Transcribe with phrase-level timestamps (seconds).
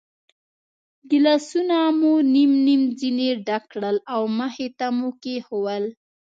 [1.09, 5.83] ګیلاسونه مو نیم نیم ځنې ډک کړل او مخې ته مو کېښوول.